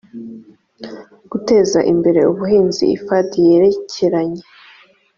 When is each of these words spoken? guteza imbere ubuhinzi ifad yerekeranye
guteza 1.31 1.79
imbere 1.91 2.19
ubuhinzi 2.31 2.83
ifad 2.95 3.29
yerekeranye 3.47 4.43